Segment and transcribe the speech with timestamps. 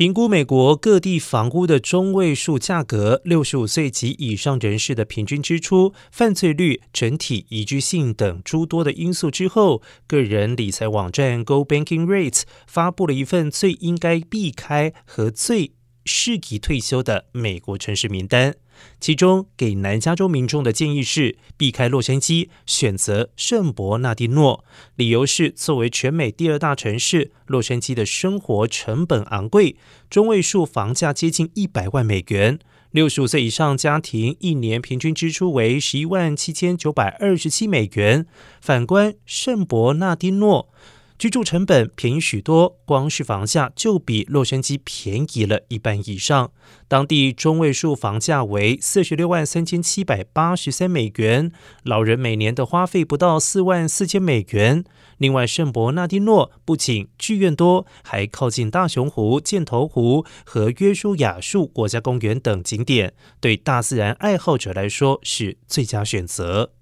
[0.00, 15.72] 评估美国各地房屋的中位数价格、六十五岁及以上人士的平均支出、犯罪率、整体宜居性等诸多的因素之后，个人理财网站 Go Banking Rates 发布了一份最应该避开和最
[16.04, 18.54] 适宜退休的美国城市名单。
[18.98, 24.64] 其中，给南加州民众的建议是避开洛杉矶，选择圣伯纳迪诺。
[24.96, 29.76] 理由是，作为全美第二大城市，洛杉矶的生活成本昂贵，
[30.08, 32.58] 中位数房价接近一百万美元。
[32.90, 38.26] 六十五岁以上家庭一年平均支出为十一万七千九百二十七美元。
[38.62, 40.72] 反观圣伯纳迪诺。
[41.20, 46.50] 居住成本便宜许多，光是房价就比洛杉矶便宜了一半以上。
[46.88, 51.52] 当地中位数房价为四十六万三千七百八十三美元，
[51.82, 54.82] 老人每年的花费不到四万四千美元。
[55.18, 66.72] 另外，圣伯纳迪诺不仅剧院多，还靠近大熊湖、箭头湖和约书亚树国家公园等景点，对大自然爱好者来说是最佳选择。